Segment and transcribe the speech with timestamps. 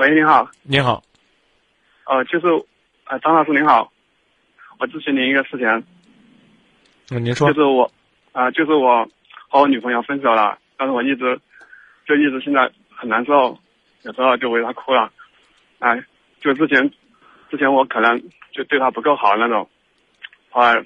[0.00, 1.02] 喂，你好，你好，
[2.06, 2.46] 呃，就是，
[3.04, 3.92] 呃，张老师您好，
[4.78, 5.68] 我咨询您一个事情，
[7.10, 7.52] 嗯，您说。
[7.52, 7.92] 就是我，
[8.32, 9.06] 啊、就是我
[9.50, 11.38] 和我女朋友分手了，但是我一直，
[12.06, 13.58] 就一直现在很难受，
[14.04, 15.12] 有时候就为她哭了，
[15.80, 16.02] 哎，
[16.40, 16.90] 就之前，
[17.50, 18.18] 之前我可能
[18.52, 19.68] 就对她不够好那种，
[20.48, 20.82] 后来，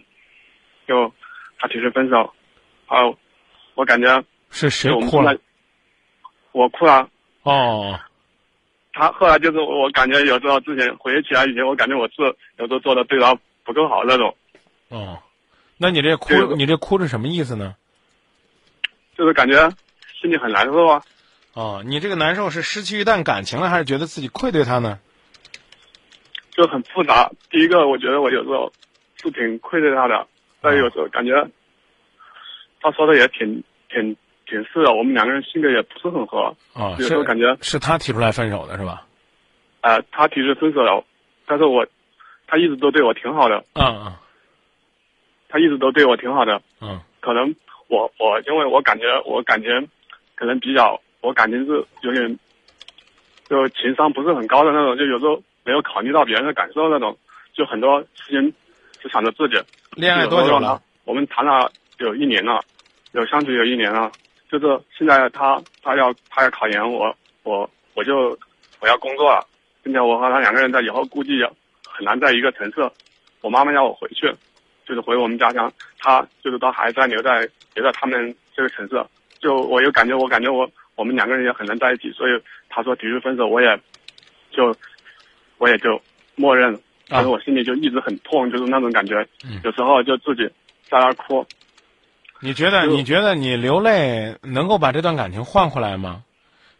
[0.88, 1.14] 就
[1.60, 2.34] 她提出分手，
[2.90, 3.16] 然后
[3.76, 5.38] 我感觉是谁我哭了？
[6.50, 7.08] 我哭了。
[7.44, 7.96] 哦，
[8.94, 12.14] 他后来就是我感觉有时候之前回忆起来以前，我感觉我是
[12.58, 14.34] 有时候做的对他不够好那种，
[14.88, 15.18] 哦，
[15.76, 17.74] 那你这哭，你这哭是什么意思呢？
[19.18, 19.68] 就是感觉
[20.20, 21.02] 心里很难受啊。
[21.54, 24.98] 哦，你这个难受是失去一段感情了，还是觉得自己愧对他呢？
[26.50, 27.30] 就很复杂。
[27.50, 28.72] 第一个，我觉得我有时候
[29.20, 30.26] 是挺愧对他的，
[30.60, 31.32] 但有时候感觉
[32.80, 34.16] 他说的也挺挺
[34.54, 36.54] 挺是的，我们两个人性格也不是很合。
[36.74, 39.04] 哦，有时候感觉是他提出来分手的是吧？
[39.80, 41.04] 呃，他提出分手了，
[41.44, 41.84] 但是我
[42.46, 44.12] 他一直都对我挺好的，嗯
[45.48, 46.60] 他一直都对我挺好的。
[46.80, 47.52] 嗯可能
[47.88, 49.68] 我我因为我感觉我感觉
[50.36, 52.38] 可能比较我感情是有点
[53.48, 57.16] 就情商不是很高的那种，就有时候没有考虑到别人的感受那种，
[57.52, 58.54] 就很多事情
[59.00, 59.56] 只想着自己。
[59.56, 59.64] 嗯，
[59.96, 60.80] 恋爱多久了？？
[61.04, 62.60] 我们谈了有一年了，
[63.12, 64.10] 有相处有一年了。
[64.58, 68.38] 就是现在他他要他要考研，我我我就
[68.78, 69.44] 我要工作了，
[69.82, 71.42] 并且我和他两个人在以后估计
[71.88, 72.88] 很难在一个城市。
[73.40, 74.32] 我妈妈要我回去，
[74.86, 79.04] 就是回我们家乡，他就是他还在留在留在他们这个城市。
[79.40, 82.32] 就我又感觉，我感觉我我们两个人也很难在一起，所以
[82.68, 83.76] 他说提出分手，我也
[84.52, 84.74] 就
[85.58, 86.00] 我也就
[86.36, 90.46] 默认，但是我心里就一直很痛，就是那种感觉，嗯有时候就自己
[90.88, 91.44] 在那儿哭。
[92.44, 96.24] 你觉得你觉得你流泪能够把这段感情换回来吗？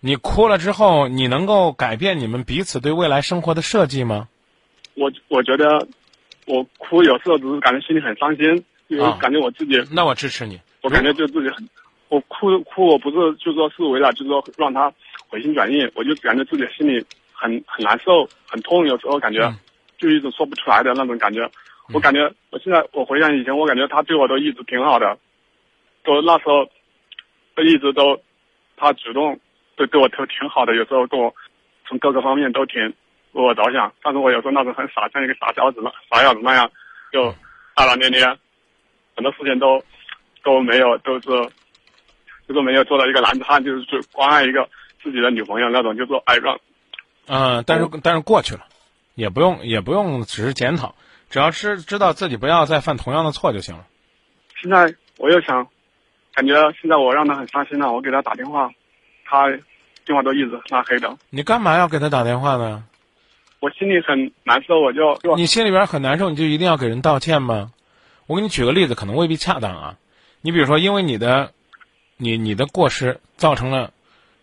[0.00, 4.28] 你哭了之后，你能够改变你们彼此对未来生活的设计吗？
[4.92, 5.88] 我我觉得
[6.44, 10.60] 我哭有时候只是感觉心里很伤心，因为啊感觉我自己，那我支持你。
[10.82, 11.66] 我感觉就自己很，
[12.10, 14.92] 我哭哭我不是就说是为了就是说让他
[15.28, 19.56] 回心转意，我就感觉自己心里很很难受，很痛，有时候感觉嗯
[19.96, 21.50] 就一直说不出来的那种感觉。
[21.94, 25.16] 我感觉我现在我回想以前，我感觉他对我都一直挺好的，
[26.04, 26.64] 都那时候
[27.56, 28.20] 都一直都
[28.76, 29.38] 他主动
[29.76, 31.34] 对对我都挺好的，有时候跟我
[31.88, 32.80] 从各个方面都挺
[33.32, 36.70] 为我着想，但是我有时候那种很傻，像一个傻小子那傻小子那样，
[37.12, 37.34] 就
[37.74, 38.24] 大大咧咧，
[39.16, 39.82] 很多事情都
[40.44, 41.28] 都没有，都是
[42.46, 44.68] 就是没有做到一个男子汉，就是去关爱一个
[45.02, 46.58] 自己的女朋友那种，就是哎让
[47.26, 48.66] 嗯，但是但是过去了，
[49.14, 50.94] 也不用也不用只是检讨，
[51.30, 53.86] 只要知知道自己不要再犯同样的错就行了。
[54.60, 55.66] 现在我又想，
[56.34, 58.70] 感觉现在我让他很伤心了，我给他打电话，
[59.24, 59.48] 他
[60.04, 62.84] 电话都一直拉黑的，你干嘛要给他打电话呢？
[63.60, 67.72] 我心里很难受，我就就你心里边很难受，你就一定要给人道歉吗？
[68.26, 69.96] 我给你举个例子，可能未必恰当啊。
[70.42, 71.52] 你比如说，因为你的，
[72.16, 73.92] 你你的过失造成了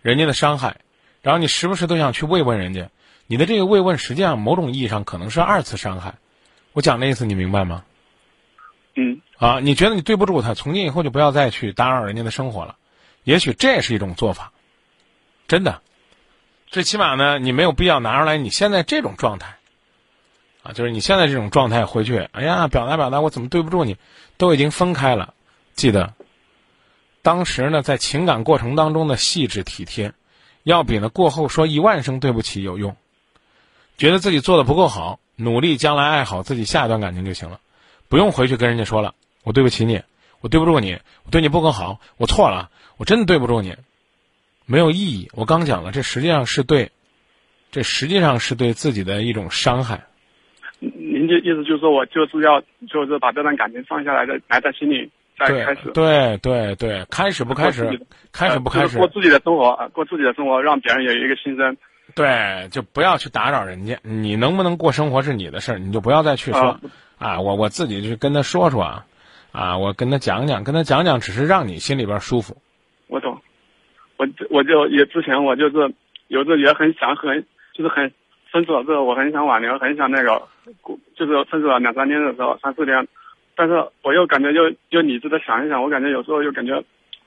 [0.02, 0.78] 人家的伤害，
[1.22, 2.90] 然后你时不时都想去慰问人家，
[3.28, 6.16] 你的这个慰问实际上某种意义上可能是二次伤害。
[6.74, 7.84] 我讲的意思你明白吗？
[8.96, 12.78] 嗯啊，你觉得你对不住他，从今以后就不要再去打扰人家的生活了。
[13.24, 14.52] 也许这也是一种做法，
[15.48, 15.82] 真的。
[16.68, 19.58] 最起码呢，你没有必要拿出来你现在这种状态，
[20.62, 23.98] 啊，就是你现在这种状态回去，哎呀，表达表达，我怎么对不住你？
[24.38, 25.34] 都已经分开了，
[25.74, 26.14] 记得，
[27.24, 30.14] 当时呢，在情感过程当中的细致体贴，
[30.62, 32.96] 要比呢过后说一万声对不起有用。
[33.98, 37.60] 觉得自己做的不够好，努力将来爱好自己下一段感情就行了。
[38.08, 40.02] 不用回去跟人家说了，我对不起你，
[40.42, 43.76] 我对不住你，我对你不够好，我错了，我真的对不住你，
[44.66, 45.30] 没有意义。
[45.34, 46.92] 我刚讲了，这实际上是对，
[47.72, 50.06] 这实际上是对自己的一种伤害。
[50.80, 58.02] 您的意思就是说我就是要就是把这段感情放下来，再埋在心里，再对开始对对对，开始不开始
[58.32, 61.78] 开始不开始过自己的生活，呃过自己的生活，让别人有一个心声。
[62.14, 63.98] 对，就不要去打扰人家。
[64.02, 66.80] 你能不能过生活是你的事儿，你就不要再去说啊
[67.20, 69.06] 啊，我我自己去跟他说说啊，
[69.52, 72.56] 啊，我跟他讲讲，跟他讲讲，只是让你心里边舒服。
[73.08, 73.40] 我懂，
[74.18, 75.94] 我我就也之前我就是
[76.28, 78.12] 有时候也很想很就是很
[78.52, 80.42] 分手了之后我很想挽留，很想那个
[81.16, 83.08] 就是分手了两三天的时候三四天，
[83.56, 86.78] 但是我又感觉又又理智的想一想，我感觉有时候又感觉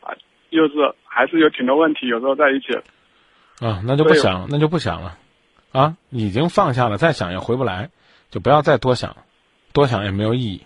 [0.01, 0.15] 啊，
[0.51, 0.75] 又是
[1.05, 2.73] 还是有挺多问题，有时候在一起。
[3.61, 5.17] 啊，那就不对想，那就不想了，
[5.73, 7.89] 啊，已经放下了，再想也回不来，
[8.31, 9.17] 就不要再多想，
[9.73, 10.63] 多想也没有意义，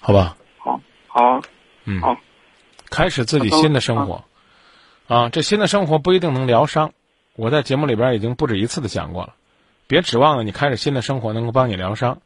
[0.00, 0.36] 好吧？
[0.62, 1.42] 好，好，
[1.84, 2.16] 嗯，好，
[2.90, 4.24] 开始自己新的生活，
[5.08, 6.92] 啊，这新的生活不一定能疗伤，
[7.34, 9.34] 我在节目里边已经不止一次的讲过了，
[9.88, 12.20] 别指望了你开始新的生活能够帮你疗伤，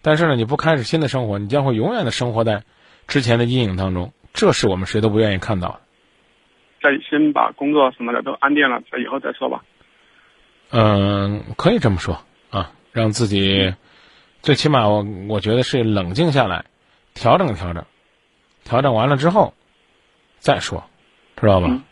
[0.00, 2.64] 但是呢，你不开始新的生活，你将会永远的生活在
[3.06, 5.80] 之前的阴影当中，这是我们谁都不愿意看到的。
[6.82, 9.62] 再先把工作什么的都安定了，再以后再说吧。
[10.70, 12.24] 嗯，可以这么说。
[12.50, 13.74] 啊，让自己
[14.42, 16.66] 最起码我我觉得是冷静下来，
[17.14, 17.84] 调整调整，
[18.64, 19.54] 调整完了之后
[20.38, 20.84] 再说，
[21.36, 21.82] 知道吧？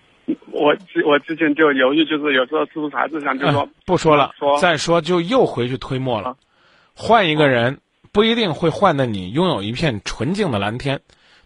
[0.52, 6.36] 我之我之前就犹豫，就是有时候是不是还是想就说、不说了，说再说就又回去推磨了，
[6.94, 7.80] 换一个人
[8.12, 11.00] 不一定会换的你拥有一片纯净的蓝天，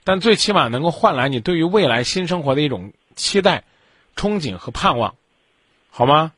[0.05, 3.65] 但最起码能够换来你对于未来新生活的一种期待、
[4.17, 5.15] 憧憬和盼望，
[5.91, 6.33] 好吗？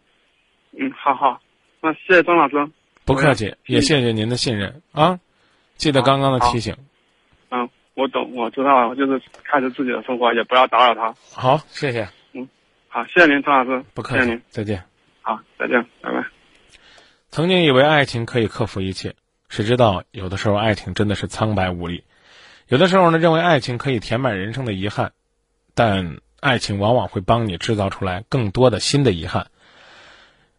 [0.79, 1.41] 嗯，好好，
[1.81, 2.71] 那谢谢张老师。
[3.05, 5.19] 不客气，也谢谢您的信任啊！
[5.77, 6.77] 记得刚刚的提醒。
[7.97, 11.15] 嗯，我懂，我知道，我就是开始自己的生活，也不要打扰他。
[11.33, 12.07] 好，谢谢。
[12.33, 12.49] 嗯
[12.89, 13.85] 好，谢谢您，张老师。
[13.95, 14.83] 不客气谢谢您，，再见。
[15.23, 16.25] 好，再见，拜拜。
[17.31, 19.15] 曾经以为爱情可以克服一切，
[19.49, 22.05] 谁知道有的时候爱情真的是苍白无力。
[22.69, 25.13] 有的时候呢，认为爱情可以填满人生的遗憾，
[25.75, 29.49] 但爱情往往会帮你制造出来更多的新的遗憾。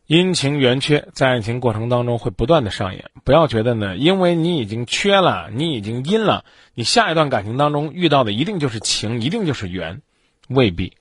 [0.07, 10.01] 阴晴圆缺在爱情过程当中会不断的上演，不要觉得呢，因为你已经缺了，你已经阴了，你下一段感情当中遇到的一定就是情，一定就是缘，
[10.47, 10.93] 未必。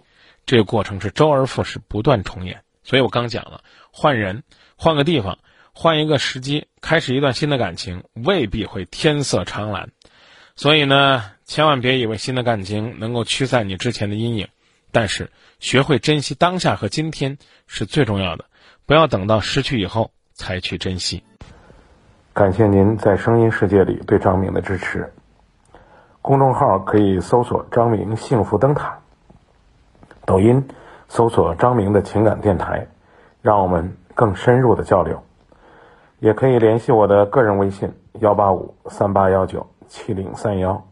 [0.44, 2.64] 这个过程是周而复始，不断重演。
[2.82, 3.62] 所以我刚讲了，
[3.93, 4.43] 换人，
[4.76, 5.38] 换个地方，
[5.73, 9.91] 换一个时机，开始一段新的感情，未必会天色长蓝。
[10.56, 14.49] 所以呢，千万别以为新的感情能够驱散你之前的阴影，
[14.91, 15.31] 但是
[15.61, 17.38] 学会珍惜当下和今天
[17.69, 18.47] 是最重要的。
[18.86, 21.24] 不要等到失去以后才去珍惜。
[22.32, 25.12] 感谢您在声音世界里对张明的支持。
[26.22, 28.98] 公众号可以搜索“张明幸福灯塔”，
[30.24, 30.68] 抖音
[31.08, 32.86] 搜索“张明的情感电台”，
[33.42, 35.22] 让我们更深入的交流。
[36.18, 40.86] 也可以联系我的个人微信：幺八五三八幺九七零三幺。